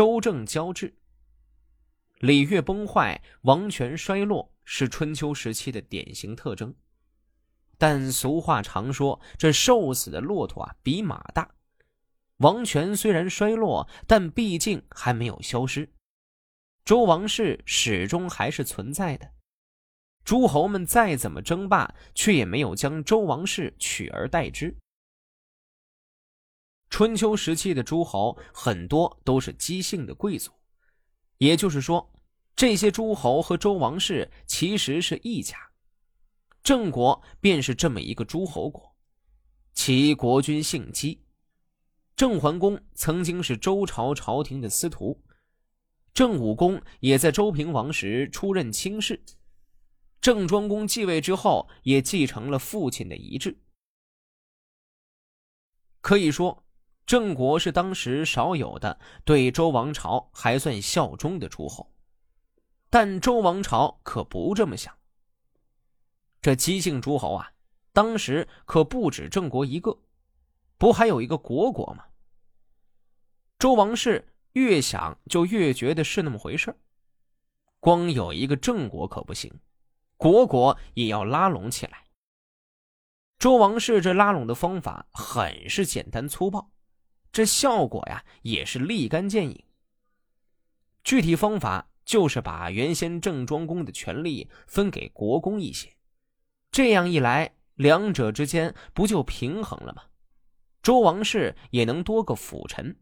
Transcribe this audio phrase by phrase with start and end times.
[0.00, 0.94] 周正交质。
[2.20, 6.74] 礼乐崩坏，王权衰落，是春秋时期的典型特征。
[7.76, 11.54] 但俗话常说：“这瘦死的骆驼啊，比马大。”
[12.40, 15.92] 王权虽然衰落，但毕竟还没有消失。
[16.82, 19.32] 周王室始终还是存在的。
[20.24, 24.74] 诸侯们再怎么争霸，却也没有将周王室取而代之。
[26.90, 30.50] 春秋时期的诸侯很多都是姬姓的贵族，
[31.38, 32.12] 也就是说，
[32.54, 35.56] 这些诸侯和周王室其实是一家。
[36.62, 38.94] 郑国便是这么一个诸侯国，
[39.72, 41.22] 其国君姓姬。
[42.16, 45.18] 郑桓公曾经是周朝朝廷的司徒，
[46.12, 49.24] 郑武公也在周平王时出任卿士。
[50.20, 53.56] 郑庄公继位之后，也继承了父亲的遗志。
[56.02, 56.62] 可以说，
[57.10, 61.92] 郑国是当时少有的对周王朝还算效忠的诸侯。
[62.88, 64.96] 但周王朝可不这么想。
[66.40, 67.50] 这姬姓诸侯啊，
[67.92, 69.98] 当时可不止郑国一个，
[70.78, 72.04] 不还有一个虢国吗？
[73.58, 76.72] 周王室越想就越觉得是那么回事
[77.80, 79.52] 光有一个郑国可不行。
[80.16, 82.04] 国国也要拉拢起来。
[83.36, 86.70] 周王室这拉拢的方法很是简单粗暴，
[87.32, 89.64] 这效果呀也是立竿见影。
[91.04, 95.96] 具体方法就是把原先郑庄公的权力分给国公一些，
[96.70, 100.04] 这样一来，两者之间不就平衡了吗？
[100.82, 102.98] 周王室也能多个辅臣。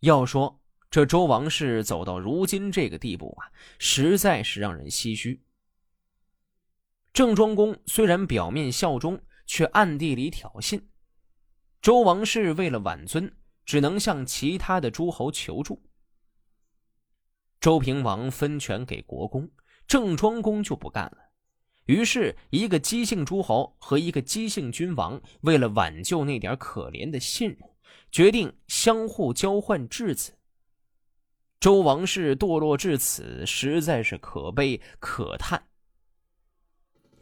[0.00, 0.56] 要说。
[0.90, 3.46] 这周王室走到如今这个地步啊，
[3.78, 5.40] 实在是让人唏嘘。
[7.12, 10.82] 郑庄公虽然表面效忠，却暗地里挑衅。
[11.82, 13.32] 周王室为了挽尊，
[13.64, 15.82] 只能向其他的诸侯求助。
[17.58, 19.50] 周平王分权给国公，
[19.86, 21.16] 郑庄公就不干了。
[21.86, 27.58] 于是，一个姬姓诸侯和一个姬姓君王，为了挽救那点可怜的信任，
[28.12, 30.36] 决定相互交换质子。
[31.58, 35.66] 周王室堕落至此，实在是可悲可叹。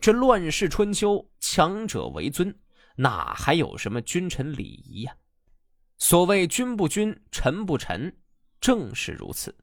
[0.00, 2.54] 这乱世春秋，强者为尊，
[3.00, 5.16] 哪还有什么君臣礼仪呀？
[5.98, 8.16] 所谓君不君，臣不臣，
[8.60, 9.56] 正是如此。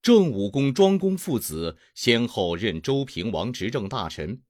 [0.00, 4.42] 郑武公、庄公父子先后任周平王执政大臣，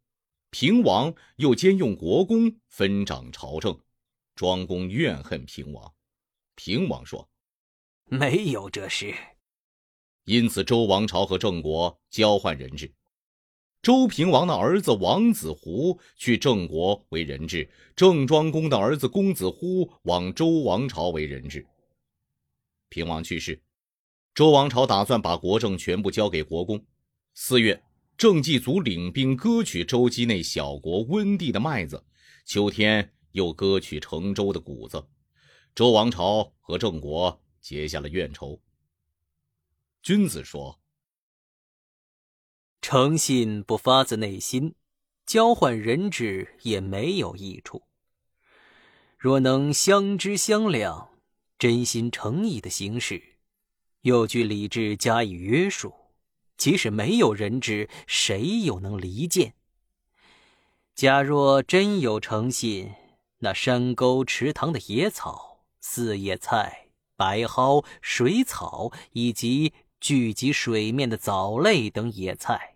[0.50, 3.78] 平王又兼用国公，分掌朝政。
[4.34, 5.92] 庄公怨恨平王，
[6.54, 7.28] 平王说。
[8.04, 9.14] 没有这事，
[10.24, 12.94] 因此周王朝和郑国交换人质。
[13.82, 21.66] 周平王的儿子王子胡去郑国为人质，郑庄公的儿子公子乎往周王朝为人质。
[22.88, 23.60] 平王去世，
[24.34, 26.82] 周王朝打算把国政全部交给国公。
[27.34, 27.82] 四月，
[28.16, 32.02] 郑祭祖领兵割取周畿内小国温地的麦子，
[32.46, 35.04] 秋天又割取成周的谷子。
[35.74, 37.38] 周王朝和郑国。
[37.62, 38.60] 结下了怨仇。
[40.02, 40.76] 君子说
[42.82, 44.74] ：“诚信不发自内心，
[45.24, 47.84] 交换人质也没有益处。
[49.16, 51.08] 若能相知相谅，
[51.58, 53.22] 真心诚意的行事，
[54.02, 55.94] 又据理智加以约束，
[56.56, 59.54] 即使没有人质，谁又能离间？
[60.94, 62.92] 假若真有诚信，
[63.38, 66.80] 那山沟池塘的野草、四叶菜。”
[67.14, 72.71] 白蒿、水草以及聚集水面的藻类等野菜，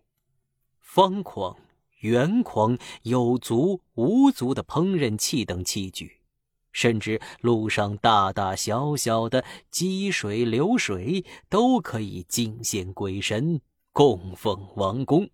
[0.97, 1.55] 方筐、
[2.01, 6.23] 圆筐、有足无足的烹饪器等器具，
[6.73, 13.61] 甚至路上大大小小的积水流水，都可以敬献鬼神，
[13.93, 15.29] 供奉王公。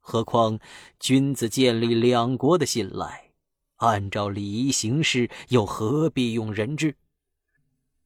[0.00, 0.58] 何况
[0.98, 3.32] 君子建立两国的信赖，
[3.76, 6.96] 按照礼仪行事，又何必用人质？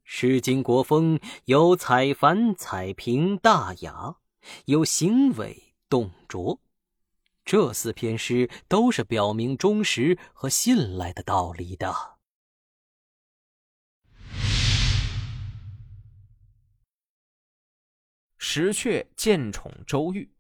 [0.02, 4.16] 诗经国风有采繁采平大雅，
[4.64, 6.58] 有行伟动拙，
[7.44, 12.18] 这四篇诗都是表明忠实和信赖的道理的。
[18.38, 20.30] 石阙见宠周玉。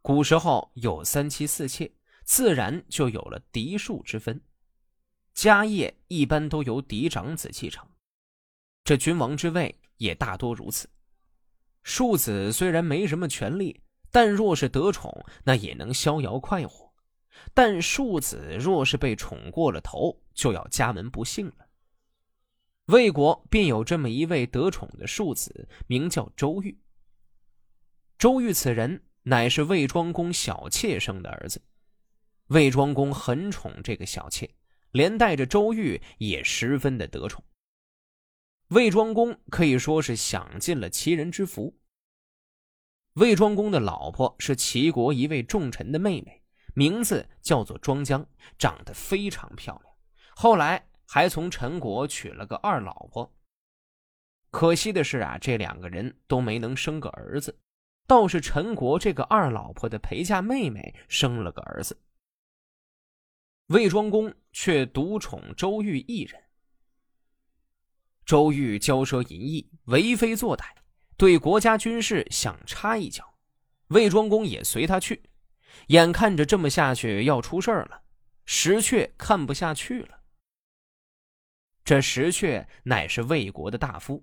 [0.00, 1.90] 古时候有三妻四妾，
[2.24, 4.40] 自然就有了嫡庶之分，
[5.32, 7.88] 家业一般都由嫡长子继承。
[8.84, 10.88] 这君王之位也大多如此。
[11.84, 13.80] 庶子虽然没什么权利，
[14.14, 16.92] 但若是得宠，那也能逍遥快活；
[17.52, 21.66] 但庶子若是被宠过了头，就要家门不幸了。
[22.84, 26.78] 魏国便有这么一位得宠的庶子，名叫周瑜。
[28.16, 31.60] 周瑜此人乃是魏庄公小妾生的儿子，
[32.46, 34.48] 魏庄公很宠这个小妾，
[34.92, 37.42] 连带着周瑜也十分的得宠。
[38.68, 41.76] 魏庄公可以说是享尽了齐人之福。
[43.14, 46.42] 魏庄公的老婆是齐国一位重臣的妹妹，
[46.74, 48.26] 名字叫做庄姜，
[48.58, 49.94] 长得非常漂亮。
[50.36, 50.86] 后来。
[51.06, 53.30] 还从陈国娶了个二老婆。
[54.50, 57.56] 可惜的是啊，这两个人都没能生个儿子，
[58.06, 62.00] 倒是陈国这个二老婆的陪嫁妹妹生了个儿子。
[63.66, 66.42] 魏庄公却独宠周瑜一人。
[68.24, 70.64] 周瑜骄奢淫逸，为非作歹，
[71.16, 73.34] 对国家军事想插一脚，
[73.88, 75.22] 魏庄公也随他去。
[75.88, 78.02] 眼看着这么下去要出事了，
[78.44, 80.20] 石阙看不下去了。
[81.84, 84.22] 这石阙乃是魏国的大夫，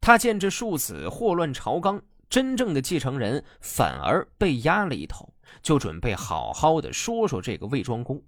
[0.00, 5.32] 他见这庶子祸乱朝纲，真正的继承人反而被压了一头，
[5.62, 8.22] 就准备好好的说说这个魏庄公。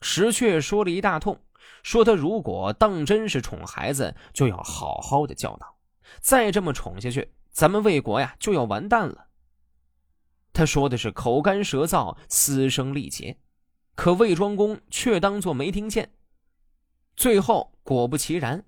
[0.00, 1.40] 石阙说了一大通，
[1.82, 5.76] 说他如果当真是宠孩子，就要好好的教导，
[6.20, 9.28] 再这么宠下去，咱们魏国呀就要完蛋了。
[10.52, 13.38] 他说的是口干舌燥，嘶声力竭，
[13.94, 16.12] 可魏庄公却当作没听见。
[17.16, 18.64] 最后果不其然，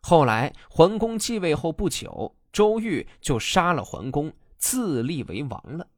[0.00, 5.88] 后来桓公继位后不久，周瑜就杀了桓公，自立为王了。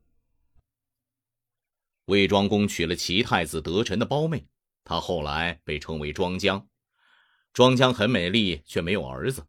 [2.07, 4.47] 魏庄公娶了齐太子得臣的胞妹，
[4.85, 6.67] 他后来被称为庄姜。
[7.53, 9.47] 庄姜很美丽，却没有儿子。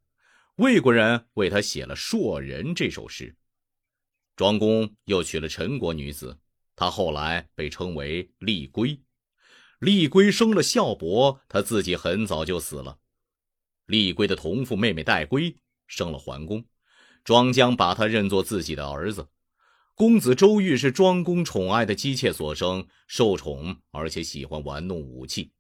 [0.58, 3.36] 魏国人为他写了《硕人》这首诗。
[4.36, 6.40] 庄公又娶了陈国女子，
[6.76, 9.00] 他后来被称为厉归。
[9.78, 12.98] 厉归生了孝伯，他自己很早就死了。
[13.86, 15.56] 厉归的同父妹妹戴归
[15.86, 16.66] 生了桓公，
[17.24, 19.30] 庄姜把他认作自己的儿子。
[19.94, 25.52] 公子周瑜是庄公宠爱的姬妾所生，受宠而且喜欢玩弄武器。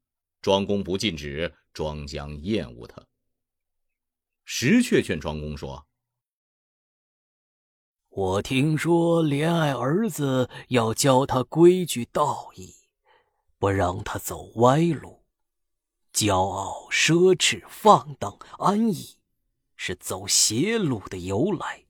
[0.41, 3.05] 庄公不禁止，庄姜厌恶他。
[4.49, 5.85] 石阙劝庄公说
[8.07, 12.73] ：“我听说怜爱儿子，要教他规矩道义。”
[13.59, 15.25] 不让他走歪路，
[16.13, 19.17] 骄傲、奢侈、放荡、安逸，
[19.75, 21.83] 是走邪路的由来。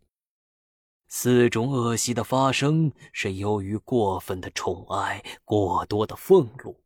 [1.07, 6.83] 四种恶习的发生，是由于过分的宠爱、过多的俸禄。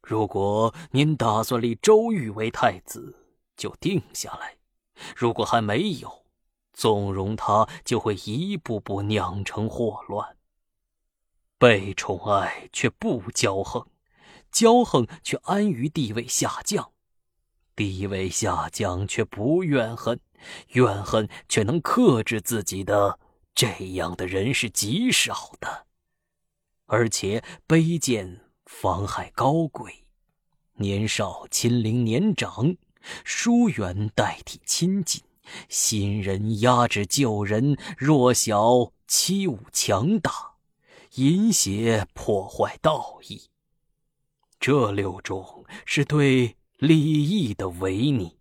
[0.00, 4.56] 如果您打算立周瑜为太子，就定下来；
[5.14, 6.26] 如果还没有，
[6.72, 10.36] 纵容他，就会一步步酿成祸乱。
[11.58, 13.86] 被宠爱却不骄横，
[14.52, 16.92] 骄横却安于地位下降，
[17.74, 20.20] 地位下降却不怨恨，
[20.68, 23.18] 怨恨却能克制自己的
[23.54, 25.86] 这样的人是极少的，
[26.84, 30.04] 而且卑贱妨害高贵，
[30.74, 32.76] 年少亲临年长，
[33.24, 35.22] 疏远代替亲近，
[35.68, 40.56] 新人压制旧人，弱小欺侮强大。
[41.14, 43.40] 淫邪破坏道义，
[44.60, 48.36] 这六种是对礼义的违逆。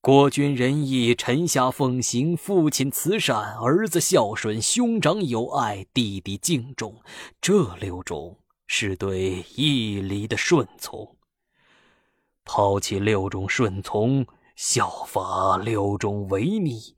[0.00, 7.00] 国君仁义，臣下奉行，父亲慈善，儿子孝顺，兄长友爱，弟弟敬重，
[7.40, 11.16] 这六种是对义理的顺从。
[12.44, 16.96] 抛弃六种顺从，效法六种违逆，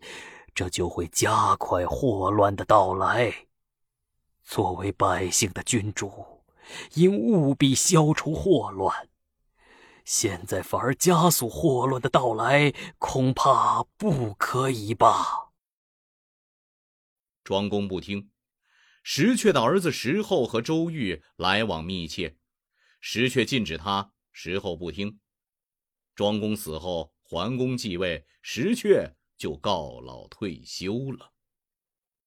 [0.54, 3.46] 这就会加快祸乱的到来。
[4.42, 6.42] 作为百姓的君主，
[6.94, 9.08] 应务必消除祸乱。
[10.04, 15.52] 现在反而加速祸乱的到来，恐怕不可以吧？
[17.42, 18.30] 庄公不听。
[19.02, 22.36] 石阙的儿子石厚和周瑜来往密切，
[23.00, 25.20] 石阙禁止他，石厚不听。
[26.14, 31.33] 庄公死后，桓公继位，石阙就告老退休了。